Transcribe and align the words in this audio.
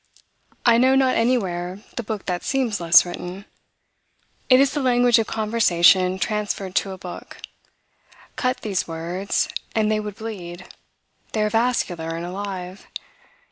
I 0.65 0.79
know 0.79 0.95
not 0.95 1.13
anywhere 1.15 1.81
the 1.95 2.01
book 2.01 2.25
that 2.25 2.41
seems 2.43 2.81
less 2.81 3.05
written. 3.05 3.45
It 4.49 4.59
is 4.59 4.73
the 4.73 4.79
language 4.81 5.19
of 5.19 5.27
conversation 5.27 6.17
transferred 6.17 6.73
to 6.77 6.89
a 6.89 6.97
book. 6.97 7.37
Cut 8.35 8.61
these 8.61 8.87
words, 8.87 9.47
and 9.75 9.91
they 9.91 9.99
would 9.99 10.15
bleed; 10.15 10.65
they 11.33 11.43
are 11.43 11.51
vascular 11.51 12.15
and 12.15 12.25
alive. 12.25 12.87